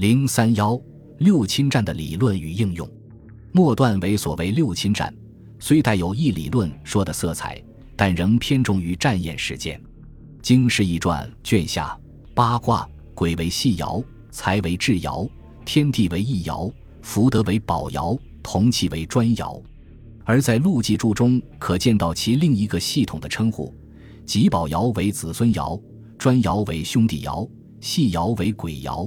[0.00, 0.80] 零三幺
[1.18, 2.88] 六亲战的理论与应用，
[3.52, 5.14] 末段为所谓六亲战，
[5.58, 7.62] 虽带有义理论说的色彩，
[7.96, 9.78] 但仍偏重于战验实践。
[10.40, 11.94] 《经世易传》卷下
[12.32, 15.28] 八卦，鬼为细爻，财为至爻，
[15.66, 16.72] 天地为一爻，
[17.02, 19.62] 福德为宝爻，同气为专爻。
[20.24, 23.70] 而在陆记注中，可见到其另一个系统的称呼：
[24.24, 25.78] 吉宝爻为子孙爻，
[26.16, 27.46] 专爻为兄弟爻，
[27.82, 29.06] 细爻为鬼爻，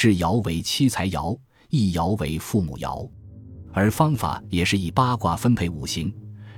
[0.00, 1.38] 至爻为七财爻，
[1.68, 3.06] 一爻为父母爻。
[3.70, 6.10] 而方法也是以八卦分配五行，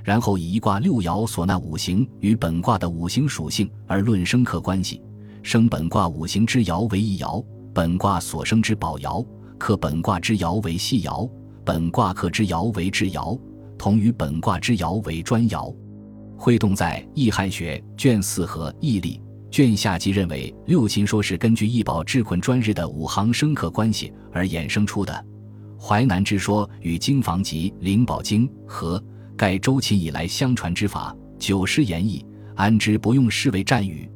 [0.04, 5.02] 然后以一卦六爻所纳五行与本卦的五行属性而论生克关系。
[5.42, 9.26] 生本卦五行之爻为一爻，本卦所生之宝爻；
[9.58, 11.28] 克本卦之爻为细爻，
[11.64, 13.36] 本卦克之爻为至爻。
[13.76, 15.74] 同于本卦之爻为专爻，
[16.36, 19.18] 会动在《易汉学》卷四和《易历》
[19.52, 25.26] 卷下即认为六亲说是根据易宝治困专日的五行生克关系而衍生出的。
[25.78, 29.02] 淮南之说与《经房集》《灵宝经》和
[29.36, 34.10] 盖周秦以来相传之法，久失言义，安之不用视为战语。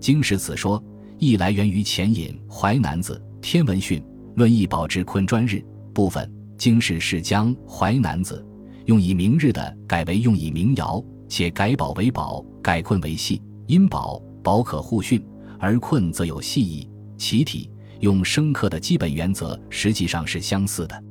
[0.00, 0.82] 经史此说
[1.16, 4.00] 亦来源于前引《淮南子·天文训》
[4.34, 6.28] 论易宝治困专日部分。
[6.58, 8.44] 经史是将《淮南子》。
[8.86, 13.40] 用以明日的改为用以明爻，且改宝为宝，改困为系。
[13.68, 15.24] 因宝宝可互训，
[15.58, 16.88] 而困则有系意。
[17.16, 21.04] 其体用生克的基本原则实际上是相似的。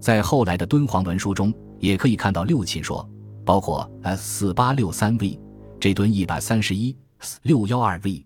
[0.00, 3.08] 在后来的敦煌文书中，也可以看到六亲说，
[3.44, 5.38] 包括 S 四八六三 V
[5.78, 6.96] 这吨一百三十一
[7.42, 8.24] 六幺二 V，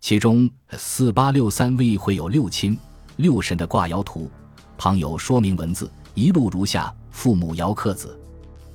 [0.00, 2.78] 其中四八六三 V 会有六亲
[3.16, 4.30] 六神的卦爻图，
[4.78, 8.18] 旁有说明文字，一路如下：父母爻克子。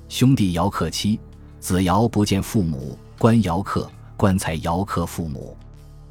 [0.08, 1.18] 兄弟爻克妻，
[1.58, 5.56] 子爻不见父母；官爻克棺材，爻克父母。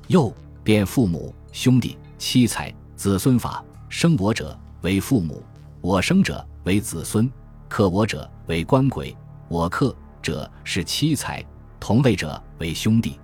[0.08, 3.64] 又变父母、兄弟、妻财、子孙法。
[3.88, 5.42] 生我者为父母，
[5.80, 7.32] 我生者为子孙，
[7.70, 9.16] 克我者为官鬼，
[9.48, 11.44] 我克者是妻财，
[11.80, 13.18] 同位者为兄弟。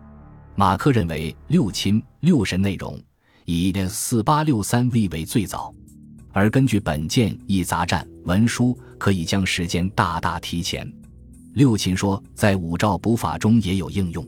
[0.55, 2.97] 马克认为六亲六神内容
[3.45, 5.73] 以四八六三 V 为最早。
[6.31, 10.89] 而根据本件一杂战文书，可以将时间大大提前。
[11.53, 14.25] 六亲说在五诏补法中也有应用，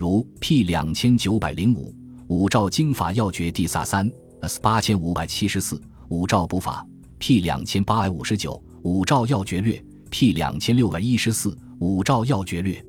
[0.00, 1.94] 如 P 两千九百零五
[2.28, 5.78] 五诏经法要诀第萨三 S 八千五百七十四
[6.08, 6.86] 五诏补法
[7.18, 9.78] P 两千八百五十九五诏要诀略
[10.08, 12.82] P 两千六百一十四五诏要诀略。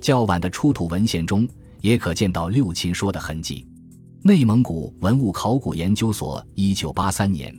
[0.00, 1.48] 较晚的出土文献中
[1.80, 3.64] 也可见到六亲说的痕迹。
[4.22, 7.56] 内蒙古文物考古研究所一九八三年。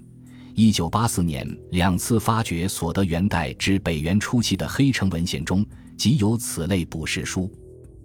[0.56, 5.66] 一九八四年两次发掘所得元代至北元初期的黑城文献中，
[5.98, 7.50] 即有此类卜筮书。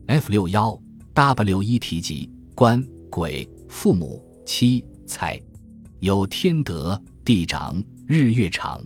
[0.07, 0.79] F 六幺
[1.15, 5.41] W 一提及官、鬼、父母、妻、财，
[6.01, 8.85] 有天德、地长、日月长。